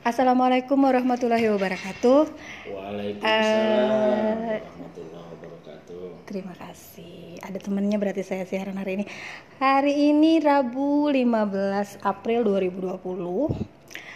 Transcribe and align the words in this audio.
Assalamualaikum 0.00 0.80
warahmatullahi 0.80 1.52
wabarakatuh. 1.52 2.32
Waalaikumsalam 2.72 3.20
Eh, 3.20 4.64
warahmatullahi 4.64 5.28
wabarakatuh. 5.28 6.04
Terima 6.24 6.54
kasih. 6.56 7.36
Ada 7.44 7.60
temennya 7.60 8.00
berarti 8.00 8.24
saya 8.24 8.48
siaran 8.48 8.80
hari 8.80 8.96
ini. 8.96 9.04
Hari 9.60 9.92
ini 9.92 10.40
Rabu 10.40 11.12
15 11.12 12.00
April 12.00 12.48
2020. 12.48 13.52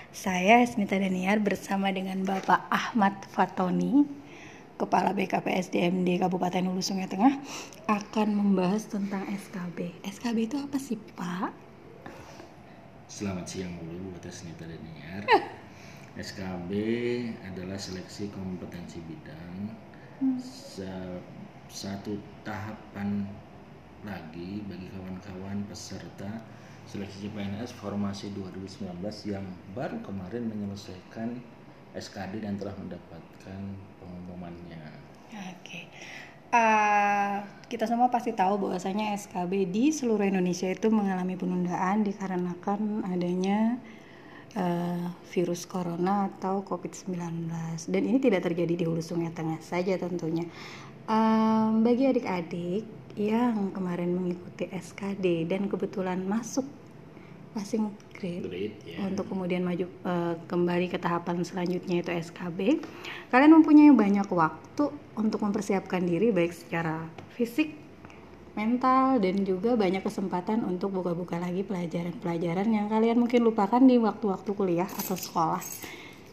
Saya 0.09 0.65
Esmita 0.65 0.97
Daniar 0.97 1.37
bersama 1.45 1.93
dengan 1.93 2.25
Bapak 2.25 2.65
Ahmad 2.73 3.21
Fatoni, 3.29 4.09
Kepala 4.81 5.13
BKP 5.13 5.53
SDMD 5.69 6.17
Kabupaten 6.17 6.65
Hulu 6.65 6.81
Sungai 6.81 7.13
Tengah 7.13 7.45
akan 7.93 8.29
membahas 8.33 8.89
tentang 8.89 9.29
SKB. 9.29 10.01
SKB 10.01 10.49
itu 10.49 10.57
apa 10.57 10.81
sih, 10.81 10.97
Pak? 10.97 11.53
Selamat 13.05 13.45
siang 13.45 13.77
dulu 13.85 14.17
buat 14.17 14.25
Esnita 14.25 14.65
Daniar. 14.65 15.29
SKB 16.15 16.71
adalah 17.43 17.79
seleksi 17.79 18.31
kompetensi 18.31 19.03
bidang 19.03 19.71
Sa- 20.39 21.23
satu 21.67 22.15
tahapan 22.47 23.27
lagi 24.07 24.63
bagi 24.69 24.87
kawan-kawan 24.95 25.67
peserta 25.67 26.45
seleksi 26.85 27.27
CPNS 27.27 27.73
formasi 27.81 28.31
2019 28.37 28.95
yang 29.27 29.43
baru 29.73 29.99
kemarin 30.05 30.47
menyelesaikan 30.47 31.41
SKD 31.97 32.45
dan 32.45 32.61
telah 32.61 32.77
mendapatkan 32.77 33.61
pengumumannya. 33.99 34.85
Oke. 35.33 35.89
Eh, 36.55 37.37
kita 37.67 37.91
semua 37.91 38.13
pasti 38.13 38.31
tahu 38.31 38.69
bahwasanya 38.69 39.17
SKB 39.19 39.67
di 39.73 39.91
seluruh 39.91 40.23
Indonesia 40.23 40.71
itu 40.71 40.87
mengalami 40.93 41.35
penundaan 41.35 42.07
dikarenakan 42.07 43.03
adanya 43.11 43.83
eh, 44.55 45.07
virus 45.35 45.67
corona 45.67 46.31
atau 46.31 46.63
COVID-19. 46.63 47.51
Dan 47.91 48.03
ini 48.07 48.19
tidak 48.23 48.47
terjadi 48.47 48.75
di 48.75 48.85
Hulu 48.87 49.03
Sungai 49.03 49.35
Tengah 49.35 49.61
saja 49.61 49.99
tentunya. 49.99 50.47
Em, 51.05 51.85
bagi 51.85 52.09
adik-adik 52.09 52.85
yang 53.15 53.71
kemarin 53.71 54.11
mengikuti 54.17 54.67
SKD 54.73 55.47
dan 55.47 55.69
kebetulan 55.71 56.25
masuk 56.25 56.65
passing 57.55 57.95
grade 58.19 58.51
Great 58.51 58.75
ya. 58.83 59.07
untuk 59.07 59.31
kemudian 59.31 59.63
maju 59.63 59.87
eh, 59.87 60.35
kembali 60.51 60.87
ke 60.91 60.99
tahapan 60.99 61.47
selanjutnya 61.47 62.03
itu 62.03 62.11
SKB. 62.11 62.83
Kalian 63.31 63.53
mempunyai 63.63 63.93
banyak 63.95 64.27
waktu 64.27 64.91
untuk 65.15 65.39
mempersiapkan 65.45 66.03
diri 66.03 66.35
baik 66.35 66.51
secara 66.51 67.07
fisik, 67.39 67.84
mental 68.55 69.19
dan 69.19 69.43
juga 69.43 69.75
banyak 69.75 70.03
kesempatan 70.03 70.63
untuk 70.63 70.95
buka-buka 70.95 71.43
lagi 71.43 71.67
pelajaran-pelajaran 71.67 72.71
yang 72.71 72.87
kalian 72.87 73.19
mungkin 73.19 73.43
lupakan 73.43 73.83
di 73.83 73.99
waktu-waktu 73.99 74.51
kuliah 74.55 74.87
atau 74.87 75.19
sekolah 75.19 75.63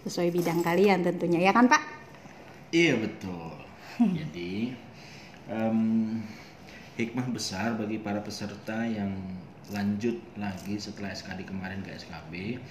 sesuai 0.06 0.30
bidang 0.30 0.62
kalian 0.62 1.02
tentunya 1.02 1.50
ya 1.50 1.52
kan 1.54 1.66
Pak? 1.66 1.82
Iya 2.70 2.98
betul. 3.02 3.52
Jadi 4.22 4.74
em, 5.50 5.80
hikmah 6.98 7.28
besar 7.34 7.74
bagi 7.76 7.98
para 7.98 8.22
peserta 8.22 8.86
yang 8.86 9.18
lanjut 9.74 10.18
lagi 10.38 10.78
setelah 10.78 11.14
SKD 11.14 11.50
kemarin 11.50 11.82
ke 11.82 11.94
SKB, 11.98 12.62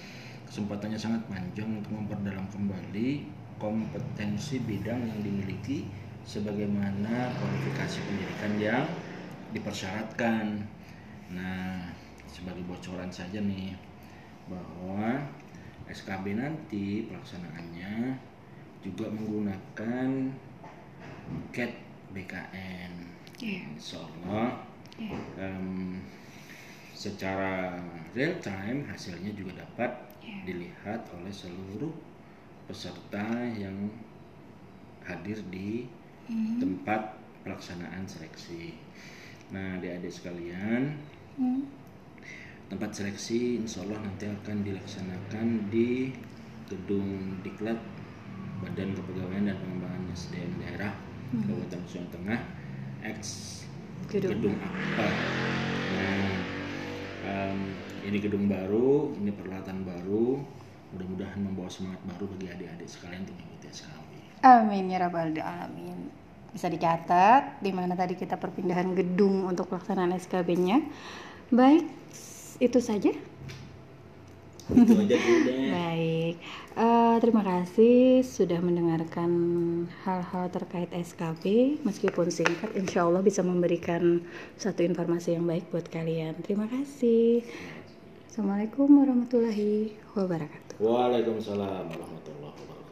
kesempatannya 0.46 0.98
sangat 0.98 1.22
panjang 1.26 1.80
untuk 1.80 1.90
memperdalam 1.94 2.46
kembali 2.54 3.24
kompetensi 3.60 4.62
bidang 4.62 5.04
yang 5.04 5.20
dimiliki 5.20 5.84
sebagaimana 6.24 7.32
kualifikasi 7.36 7.98
pendidikan 8.08 8.54
yang 8.56 8.84
dipersyaratkan. 9.50 10.62
Nah, 11.30 11.90
sebagai 12.26 12.62
bocoran 12.66 13.10
saja 13.10 13.38
nih 13.42 13.74
bahwa 14.50 15.22
SKB 15.90 16.38
nanti 16.38 17.06
pelaksanaannya 17.10 18.14
juga 18.80 19.10
menggunakan 19.10 20.08
CAT 21.54 21.72
BKN. 22.14 22.92
Insya 23.40 23.98
Allah 24.02 24.62
em, 25.38 25.98
secara 26.92 27.80
real 28.12 28.36
time 28.44 28.84
hasilnya 28.86 29.32
juga 29.32 29.64
dapat 29.64 29.90
dilihat 30.44 31.08
oleh 31.16 31.32
seluruh 31.32 31.92
peserta 32.68 33.24
yang 33.56 33.90
hadir 35.02 35.40
di 35.50 35.88
tempat 36.60 37.18
pelaksanaan 37.42 38.06
seleksi. 38.06 38.76
Nah, 39.50 39.76
adik-adik 39.76 40.12
sekalian, 40.12 40.94
Hmm. 41.34 41.66
tempat 42.68 42.90
seleksi 42.92 43.58
insya 43.58 43.82
Allah 43.82 43.98
nanti 44.04 44.28
akan 44.28 44.62
dilaksanakan 44.62 45.46
di 45.72 46.12
gedung 46.68 47.40
Diklat 47.40 47.80
Badan 48.60 48.94
Kepegawaian 48.94 49.48
dan 49.48 49.56
Pengembangan 49.58 50.04
SDM 50.12 50.52
Daerah 50.60 50.92
Kabupaten 51.32 51.82
Sungai 51.82 52.10
Tengah 52.12 52.40
X 53.16 53.20
Gedung. 54.06 54.30
gedung 54.36 54.56
apa 54.60 55.06
nah 55.90 56.30
em, 57.24 57.58
ini 58.04 58.18
gedung 58.18 58.46
baru 58.46 59.16
ini 59.16 59.30
peralatan 59.32 59.82
baru 59.82 60.38
mudah-mudahan 60.92 61.40
membawa 61.40 61.66
semangat 61.66 61.98
baru 62.06 62.26
bagi 62.36 62.46
adik-adik 62.50 62.86
sekalian 62.86 63.24
untuk 63.24 63.34
mengikuti 63.34 63.66
SKB 63.72 64.10
Amin 64.40 64.88
ya 64.88 64.98
rabbal 65.02 65.34
alamin. 65.34 66.08
Bisa 66.50 66.66
dicatat 66.66 67.62
di 67.62 67.70
mana 67.70 67.94
tadi 67.94 68.18
kita 68.18 68.34
perpindahan 68.36 68.94
gedung 68.94 69.46
untuk 69.46 69.70
pelaksanaan 69.70 70.14
SKB-nya. 70.18 70.82
Baik, 71.50 71.86
itu 72.58 72.78
saja. 72.78 73.10
itu 74.70 74.92
aja 74.94 75.16
Baik, 75.74 76.38
Eh, 76.80 77.16
terima 77.20 77.44
kasih 77.44 78.22
sudah 78.22 78.56
mendengarkan 78.62 79.30
hal-hal 80.06 80.48
terkait 80.48 80.86
SKB. 80.94 81.76
Meskipun 81.84 82.32
singkat, 82.32 82.72
insya 82.72 83.04
Allah 83.04 83.20
bisa 83.20 83.44
memberikan 83.44 84.24
satu 84.54 84.86
informasi 84.86 85.36
yang 85.36 85.44
baik 85.44 85.68
buat 85.68 85.90
kalian. 85.92 86.40
Terima 86.40 86.70
kasih. 86.72 87.44
Assalamualaikum 88.32 88.86
warahmatullahi 88.86 89.98
wabarakatuh. 90.16 90.78
Waalaikumsalam 90.80 91.90
warahmatullahi 91.90 92.54
wabarakatuh 92.54 92.89